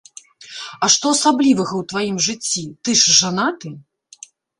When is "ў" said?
1.77-1.83